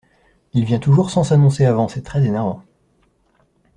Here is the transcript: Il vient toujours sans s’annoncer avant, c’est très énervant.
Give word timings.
Il 0.53 0.65
vient 0.65 0.79
toujours 0.79 1.11
sans 1.11 1.23
s’annoncer 1.23 1.63
avant, 1.63 1.87
c’est 1.87 2.01
très 2.01 2.23
énervant. 2.25 2.63